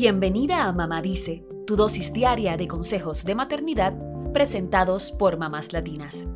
Bienvenida 0.00 0.68
a 0.68 0.72
Mamá 0.72 1.02
Dice, 1.02 1.44
tu 1.66 1.74
dosis 1.74 2.12
diaria 2.12 2.56
de 2.56 2.68
consejos 2.68 3.24
de 3.24 3.34
maternidad 3.34 3.98
presentados 4.32 5.10
por 5.10 5.38
mamás 5.38 5.72
latinas. 5.72 6.28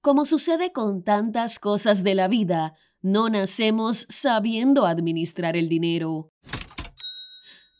Como 0.00 0.24
sucede 0.24 0.70
con 0.70 1.02
tantas 1.02 1.58
cosas 1.58 2.04
de 2.04 2.14
la 2.14 2.28
vida, 2.28 2.76
no 3.00 3.28
nacemos 3.28 4.06
sabiendo 4.08 4.86
administrar 4.86 5.56
el 5.56 5.68
dinero. 5.68 6.30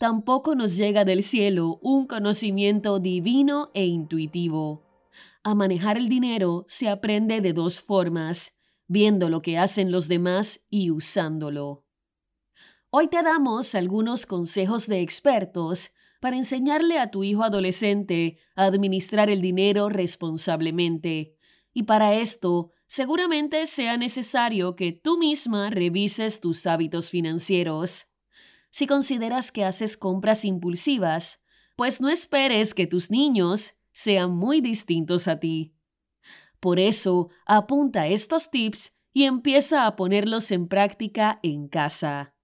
Tampoco 0.00 0.57
nos 0.57 0.77
llega 0.77 1.04
del 1.04 1.23
cielo 1.23 1.79
un 1.82 2.09
conocimiento 2.09 2.98
divino 2.98 3.70
e 3.75 3.86
intuitivo. 3.86 4.82
A 5.45 5.54
manejar 5.54 5.98
el 5.98 6.09
dinero 6.09 6.64
se 6.66 6.89
aprende 6.89 7.41
de 7.41 7.52
dos 7.52 7.80
formas, 7.80 8.59
viendo 8.93 9.30
lo 9.30 9.40
que 9.40 9.56
hacen 9.56 9.90
los 9.90 10.06
demás 10.06 10.66
y 10.68 10.90
usándolo. 10.90 11.87
Hoy 12.91 13.09
te 13.09 13.23
damos 13.23 13.74
algunos 13.74 14.27
consejos 14.27 14.87
de 14.87 15.01
expertos 15.01 15.92
para 16.20 16.37
enseñarle 16.37 16.98
a 16.98 17.10
tu 17.10 17.24
hijo 17.24 17.42
adolescente 17.42 18.37
a 18.55 18.65
administrar 18.65 19.30
el 19.30 19.41
dinero 19.41 19.88
responsablemente. 19.88 21.38
Y 21.73 21.84
para 21.84 22.16
esto, 22.16 22.73
seguramente 22.87 23.65
sea 23.65 23.96
necesario 23.96 24.77
que 24.77 24.93
tú 24.93 25.16
misma 25.16 25.70
revises 25.70 26.40
tus 26.40 26.66
hábitos 26.66 27.09
financieros. 27.09 28.09
Si 28.68 28.87
consideras 28.87 29.52
que 29.52 29.65
haces 29.65 29.96
compras 29.96 30.45
impulsivas, 30.45 31.43
pues 31.77 32.02
no 32.02 32.10
esperes 32.10 32.74
que 32.74 32.87
tus 32.87 33.10
niños 33.10 33.73
sean 33.93 34.37
muy 34.37 34.60
distintos 34.60 35.29
a 35.29 35.40
ti. 35.40 35.74
Por 36.62 36.79
eso, 36.79 37.29
apunta 37.45 38.07
estos 38.07 38.52
tips 38.52 38.93
y 39.12 39.25
empieza 39.25 39.84
a 39.84 39.97
ponerlos 39.97 40.52
en 40.52 40.69
práctica 40.69 41.41
en 41.43 41.66
casa. 41.66 42.37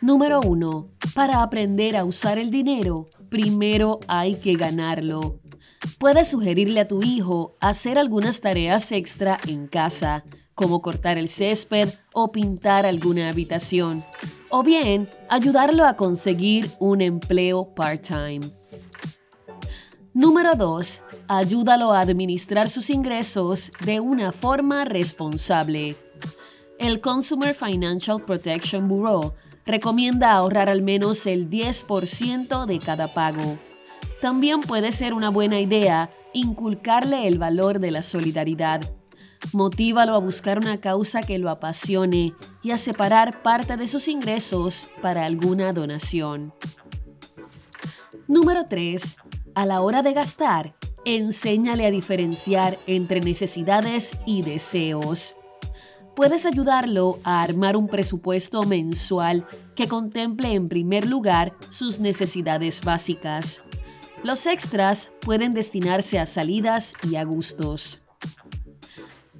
Número 0.00 0.40
1. 0.42 0.88
Para 1.12 1.42
aprender 1.42 1.96
a 1.96 2.04
usar 2.04 2.38
el 2.38 2.52
dinero, 2.52 3.08
primero 3.30 3.98
hay 4.06 4.36
que 4.36 4.54
ganarlo. 4.54 5.40
Puedes 5.98 6.28
sugerirle 6.28 6.78
a 6.78 6.86
tu 6.86 7.02
hijo 7.02 7.56
hacer 7.58 7.98
algunas 7.98 8.40
tareas 8.40 8.92
extra 8.92 9.38
en 9.48 9.66
casa, 9.66 10.22
como 10.54 10.82
cortar 10.82 11.18
el 11.18 11.28
césped 11.28 11.88
o 12.14 12.30
pintar 12.30 12.86
alguna 12.86 13.28
habitación, 13.28 14.04
o 14.50 14.62
bien 14.62 15.10
ayudarlo 15.28 15.84
a 15.84 15.96
conseguir 15.96 16.70
un 16.78 17.00
empleo 17.00 17.74
part-time. 17.74 18.52
Número 20.18 20.56
2. 20.56 21.02
Ayúdalo 21.28 21.92
a 21.92 22.00
administrar 22.00 22.70
sus 22.70 22.90
ingresos 22.90 23.70
de 23.84 24.00
una 24.00 24.32
forma 24.32 24.84
responsable. 24.84 25.94
El 26.80 27.00
Consumer 27.00 27.54
Financial 27.54 28.20
Protection 28.24 28.88
Bureau 28.88 29.34
recomienda 29.64 30.32
ahorrar 30.32 30.68
al 30.68 30.82
menos 30.82 31.24
el 31.28 31.48
10% 31.48 32.66
de 32.66 32.80
cada 32.80 33.06
pago. 33.06 33.60
También 34.20 34.60
puede 34.62 34.90
ser 34.90 35.14
una 35.14 35.28
buena 35.28 35.60
idea 35.60 36.10
inculcarle 36.32 37.28
el 37.28 37.38
valor 37.38 37.78
de 37.78 37.92
la 37.92 38.02
solidaridad 38.02 38.80
Motívalo 39.52 40.14
a 40.14 40.18
buscar 40.18 40.58
una 40.58 40.80
causa 40.80 41.22
que 41.22 41.38
lo 41.38 41.48
apasione 41.48 42.34
y 42.60 42.72
a 42.72 42.78
separar 42.78 43.40
parte 43.42 43.76
de 43.76 43.86
sus 43.86 44.08
ingresos 44.08 44.88
para 45.00 45.24
alguna 45.24 45.72
donación. 45.72 46.52
Número 48.26 48.66
3. 48.68 49.16
A 49.58 49.66
la 49.66 49.80
hora 49.80 50.02
de 50.02 50.12
gastar, 50.12 50.76
enséñale 51.04 51.84
a 51.84 51.90
diferenciar 51.90 52.78
entre 52.86 53.20
necesidades 53.20 54.16
y 54.24 54.42
deseos. 54.42 55.34
Puedes 56.14 56.46
ayudarlo 56.46 57.18
a 57.24 57.42
armar 57.42 57.76
un 57.76 57.88
presupuesto 57.88 58.62
mensual 58.62 59.48
que 59.74 59.88
contemple 59.88 60.52
en 60.52 60.68
primer 60.68 61.06
lugar 61.06 61.56
sus 61.70 61.98
necesidades 61.98 62.82
básicas. 62.84 63.64
Los 64.22 64.46
extras 64.46 65.10
pueden 65.22 65.54
destinarse 65.54 66.20
a 66.20 66.26
salidas 66.26 66.94
y 67.02 67.16
a 67.16 67.24
gustos. 67.24 68.00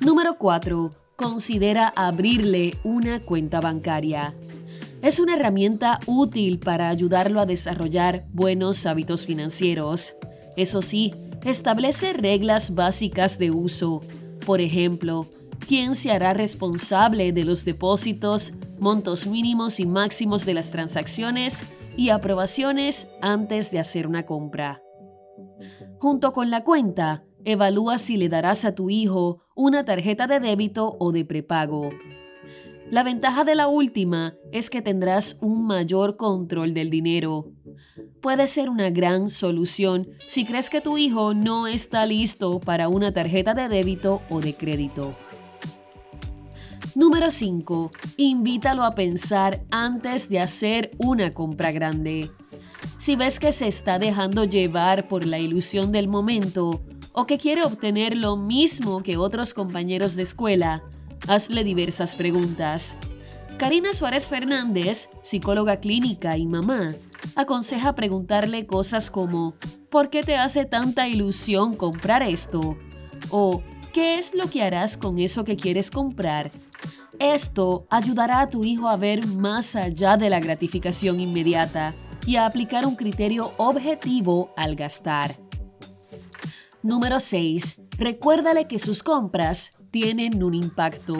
Número 0.00 0.34
4. 0.34 0.91
Considera 1.15 1.92
abrirle 1.94 2.76
una 2.82 3.21
cuenta 3.25 3.60
bancaria. 3.60 4.34
Es 5.00 5.20
una 5.20 5.36
herramienta 5.36 6.00
útil 6.06 6.59
para 6.59 6.88
ayudarlo 6.88 7.41
a 7.41 7.47
desarrollar 7.47 8.26
buenos 8.32 8.84
hábitos 8.84 9.26
financieros. 9.26 10.16
Eso 10.56 10.82
sí, 10.82 11.14
establece 11.44 12.12
reglas 12.12 12.75
básicas 12.75 13.38
de 13.38 13.53
uso. 13.53 14.03
Por 14.44 14.60
ejemplo, 14.60 15.28
quién 15.69 15.94
se 15.94 16.10
hará 16.10 16.34
responsable 16.34 17.32
de 17.32 17.44
los 17.44 17.64
depósitos, 17.64 18.54
montos 18.81 19.26
mínimos 19.26 19.78
y 19.78 19.86
máximos 19.86 20.44
de 20.44 20.54
las 20.54 20.70
transacciones 20.72 21.65
y 21.97 22.09
aprobaciones 22.09 23.09
antes 23.20 23.70
de 23.70 23.78
hacer 23.78 24.06
una 24.06 24.26
compra. 24.26 24.82
Junto 26.00 26.32
con 26.32 26.50
la 26.50 26.65
cuenta, 26.65 27.25
Evalúa 27.44 27.98
si 27.98 28.16
le 28.16 28.28
darás 28.28 28.65
a 28.65 28.75
tu 28.75 28.91
hijo 28.91 29.42
una 29.54 29.84
tarjeta 29.84 30.26
de 30.26 30.41
débito 30.41 30.97
o 30.98 31.12
de 31.12 31.25
prepago. 31.25 31.91
La 32.91 33.03
ventaja 33.03 33.44
de 33.44 33.54
la 33.54 33.69
última 33.69 34.34
es 34.50 34.71
que 34.71 34.81
tendrás 34.81 35.37
un 35.43 35.66
mayor 35.66 36.16
control 36.16 36.72
del 36.72 36.88
dinero. 36.88 37.53
Puede 38.22 38.47
ser 38.47 38.71
una 38.71 38.88
gran 38.88 39.28
solución 39.28 40.09
si 40.19 40.47
crees 40.47 40.71
que 40.71 40.81
tu 40.81 40.97
hijo 40.97 41.34
no 41.34 41.66
está 41.66 42.06
listo 42.06 42.60
para 42.60 42.88
una 42.88 43.12
tarjeta 43.12 43.53
de 43.53 43.69
débito 43.69 44.22
o 44.31 44.41
de 44.41 44.54
crédito. 44.54 45.15
Número 46.94 47.31
5. 47.31 47.91
Invítalo 48.16 48.82
a 48.84 48.93
pensar 48.93 49.62
antes 49.71 50.31
de 50.31 50.41
hacer 50.41 50.93
una 50.97 51.31
compra 51.32 51.72
grande. 51.72 52.31
Si 52.97 53.16
ves 53.16 53.38
que 53.38 53.53
se 53.53 53.69
está 53.69 53.98
dejando 53.98 54.44
llevar 54.44 55.09
por 55.09 55.27
la 55.27 55.38
ilusión 55.38 55.93
del 55.93 56.09
momento, 56.09 56.82
o 57.12 57.27
que 57.27 57.37
quiere 57.37 57.65
obtener 57.65 58.16
lo 58.16 58.37
mismo 58.37 59.03
que 59.03 59.19
otros 59.19 59.53
compañeros 59.53 60.16
de 60.16 60.22
escuela, 60.22 60.84
hazle 61.26 61.64
diversas 61.64 62.14
preguntas. 62.14 62.96
Karina 63.58 63.92
Suárez 63.92 64.28
Fernández, 64.28 65.08
psicóloga 65.22 65.80
clínica 65.80 66.36
y 66.36 66.46
mamá, 66.46 66.94
aconseja 67.34 67.94
preguntarle 67.94 68.66
cosas 68.66 69.10
como 69.10 69.54
¿por 69.90 70.10
qué 70.10 70.22
te 70.22 70.36
hace 70.36 70.64
tanta 70.64 71.08
ilusión 71.08 71.74
comprar 71.74 72.22
esto? 72.22 72.76
o 73.30 73.62
¿qué 73.92 74.18
es 74.18 74.34
lo 74.34 74.48
que 74.48 74.62
harás 74.62 74.96
con 74.96 75.18
eso 75.18 75.44
que 75.44 75.56
quieres 75.56 75.90
comprar? 75.90 76.50
Esto 77.18 77.86
ayudará 77.90 78.40
a 78.40 78.50
tu 78.50 78.64
hijo 78.64 78.88
a 78.88 78.96
ver 78.96 79.26
más 79.26 79.74
allá 79.74 80.16
de 80.16 80.30
la 80.30 80.38
gratificación 80.38 81.18
inmediata 81.18 81.94
y 82.26 82.36
a 82.36 82.46
aplicar 82.46 82.86
un 82.86 82.94
criterio 82.94 83.52
objetivo 83.56 84.52
al 84.56 84.76
gastar. 84.76 85.34
Número 86.82 87.18
6. 87.18 87.80
Recuérdale 87.98 88.68
que 88.68 88.78
sus 88.78 89.02
compras 89.02 89.72
tienen 89.91 90.43
un 90.43 90.54
impacto. 90.54 91.16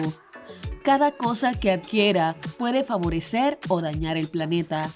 Cada 0.83 1.11
cosa 1.11 1.53
que 1.53 1.71
adquiera 1.71 2.37
puede 2.57 2.83
favorecer 2.83 3.59
o 3.67 3.81
dañar 3.81 4.17
el 4.17 4.27
planeta. 4.27 4.89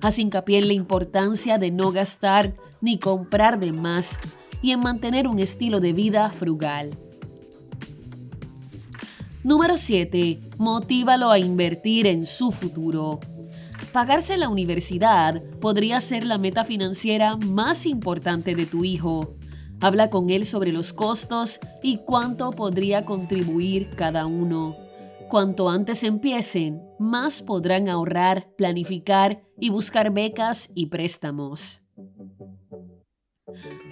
Haz 0.00 0.18
hincapié 0.18 0.58
en 0.58 0.68
la 0.68 0.74
importancia 0.74 1.58
de 1.58 1.70
no 1.70 1.92
gastar 1.92 2.54
ni 2.80 2.98
comprar 2.98 3.58
de 3.58 3.72
más 3.72 4.18
y 4.62 4.72
en 4.72 4.80
mantener 4.80 5.28
un 5.28 5.38
estilo 5.38 5.80
de 5.80 5.92
vida 5.92 6.30
frugal. 6.30 6.90
Número 9.44 9.76
7. 9.76 10.40
Motívalo 10.58 11.30
a 11.30 11.38
invertir 11.38 12.06
en 12.06 12.26
su 12.26 12.50
futuro. 12.50 13.20
Pagarse 13.92 14.36
la 14.36 14.48
universidad 14.48 15.42
podría 15.60 16.00
ser 16.00 16.26
la 16.26 16.36
meta 16.36 16.64
financiera 16.64 17.36
más 17.36 17.86
importante 17.86 18.54
de 18.54 18.66
tu 18.66 18.84
hijo. 18.84 19.34
Habla 19.80 20.10
con 20.10 20.30
él 20.30 20.44
sobre 20.44 20.72
los 20.72 20.92
costos 20.92 21.60
y 21.82 21.98
cuánto 21.98 22.50
podría 22.50 23.04
contribuir 23.04 23.90
cada 23.90 24.26
uno. 24.26 24.76
Cuanto 25.28 25.68
antes 25.68 26.02
empiecen, 26.02 26.82
más 26.98 27.42
podrán 27.42 27.88
ahorrar, 27.88 28.54
planificar 28.56 29.42
y 29.60 29.68
buscar 29.68 30.12
becas 30.12 30.70
y 30.74 30.86
préstamos. 30.86 31.82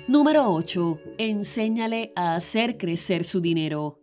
Número 0.08 0.50
8. 0.52 0.98
Enséñale 1.18 2.12
a 2.16 2.34
hacer 2.34 2.78
crecer 2.78 3.22
su 3.24 3.40
dinero. 3.40 4.00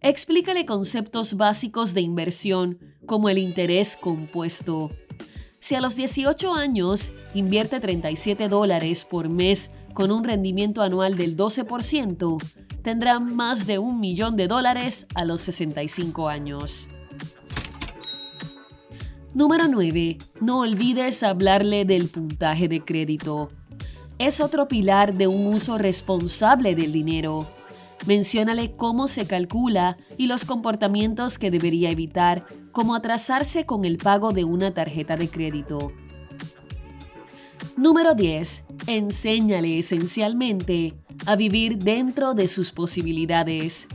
Explícale 0.00 0.66
conceptos 0.66 1.36
básicos 1.36 1.94
de 1.94 2.02
inversión 2.02 2.78
como 3.06 3.28
el 3.28 3.38
interés 3.38 3.96
compuesto. 3.96 4.90
Si 5.58 5.74
a 5.74 5.80
los 5.80 5.96
18 5.96 6.54
años 6.54 7.12
invierte 7.34 7.80
37 7.80 8.48
dólares 8.48 9.04
por 9.04 9.28
mes 9.28 9.70
con 9.96 10.12
un 10.12 10.24
rendimiento 10.24 10.82
anual 10.82 11.16
del 11.16 11.38
12%, 11.38 12.36
tendrá 12.82 13.18
más 13.18 13.66
de 13.66 13.78
un 13.78 13.98
millón 13.98 14.36
de 14.36 14.46
dólares 14.46 15.06
a 15.14 15.24
los 15.24 15.40
65 15.40 16.28
años. 16.28 16.90
Número 19.32 19.68
9. 19.68 20.18
No 20.42 20.60
olvides 20.60 21.22
hablarle 21.22 21.86
del 21.86 22.08
puntaje 22.08 22.68
de 22.68 22.84
crédito. 22.84 23.48
Es 24.18 24.42
otro 24.42 24.68
pilar 24.68 25.14
de 25.14 25.28
un 25.28 25.46
uso 25.46 25.78
responsable 25.78 26.74
del 26.74 26.92
dinero. 26.92 27.48
Menciónale 28.06 28.76
cómo 28.76 29.08
se 29.08 29.26
calcula 29.26 29.96
y 30.18 30.26
los 30.26 30.44
comportamientos 30.44 31.38
que 31.38 31.50
debería 31.50 31.88
evitar, 31.88 32.44
como 32.70 32.94
atrasarse 32.94 33.64
con 33.64 33.86
el 33.86 33.96
pago 33.96 34.32
de 34.32 34.44
una 34.44 34.74
tarjeta 34.74 35.16
de 35.16 35.28
crédito. 35.28 35.90
Número 37.76 38.14
10. 38.14 38.64
Enséñale 38.86 39.78
esencialmente 39.78 40.94
a 41.26 41.36
vivir 41.36 41.76
dentro 41.76 42.32
de 42.32 42.48
sus 42.48 42.72
posibilidades. 42.72 43.86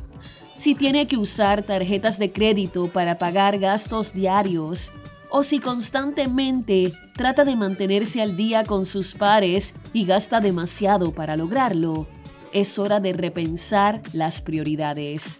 Si 0.55 0.75
tiene 0.75 1.07
que 1.07 1.17
usar 1.17 1.63
tarjetas 1.63 2.19
de 2.19 2.31
crédito 2.31 2.87
para 2.89 3.17
pagar 3.17 3.57
gastos 3.57 4.13
diarios, 4.13 4.91
o 5.31 5.41
si 5.41 5.57
constantemente 5.57 6.93
trata 7.15 7.43
de 7.43 7.55
mantenerse 7.55 8.21
al 8.21 8.37
día 8.37 8.65
con 8.65 8.85
sus 8.85 9.15
pares 9.15 9.73
y 9.93 10.05
gasta 10.05 10.39
demasiado 10.41 11.11
para 11.11 11.35
lograrlo, 11.35 12.05
es 12.53 12.77
hora 12.77 12.99
de 12.99 13.13
repensar 13.13 14.03
las 14.13 14.41
prioridades. 14.41 15.39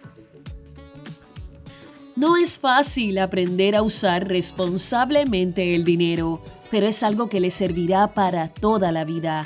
No 2.16 2.36
es 2.36 2.58
fácil 2.58 3.18
aprender 3.18 3.76
a 3.76 3.82
usar 3.82 4.26
responsablemente 4.26 5.76
el 5.76 5.84
dinero, 5.84 6.42
pero 6.72 6.86
es 6.86 7.02
algo 7.02 7.28
que 7.28 7.38
le 7.38 7.50
servirá 7.50 8.14
para 8.14 8.48
toda 8.48 8.92
la 8.92 9.04
vida. 9.04 9.44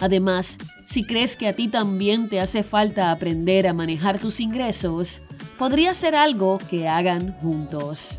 Además, 0.00 0.58
si 0.84 1.04
crees 1.04 1.36
que 1.36 1.46
a 1.46 1.54
ti 1.54 1.68
también 1.68 2.28
te 2.28 2.40
hace 2.40 2.64
falta 2.64 3.12
aprender 3.12 3.68
a 3.68 3.72
manejar 3.72 4.18
tus 4.18 4.40
ingresos, 4.40 5.22
podría 5.60 5.94
ser 5.94 6.16
algo 6.16 6.58
que 6.58 6.88
hagan 6.88 7.38
juntos. 7.40 8.18